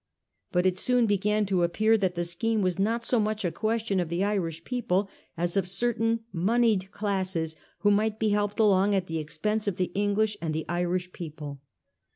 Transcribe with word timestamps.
But 0.51 0.65
it 0.65 0.79
soon 0.79 1.05
began 1.05 1.45
to 1.45 1.61
appear 1.61 1.95
that 1.95 2.15
the 2.15 2.25
scheme 2.25 2.63
was 2.63 2.79
not 2.79 3.05
so 3.05 3.19
much 3.19 3.45
a 3.45 3.51
question 3.51 3.99
of 3.99 4.09
the 4.09 4.23
Irish 4.23 4.63
people 4.63 5.07
as 5.37 5.55
of 5.55 5.69
certain 5.69 6.21
moneyed 6.33 6.89
classes 6.89 7.55
who 7.81 7.91
might 7.91 8.17
be 8.17 8.29
helped 8.29 8.59
along 8.59 8.95
at 8.95 9.05
the 9.05 9.19
expense 9.19 9.67
of 9.67 9.75
the 9.75 9.91
English 9.93 10.37
and 10.41 10.55
the 10.55 10.65
Irish 10.67 11.11
people. 11.11 11.61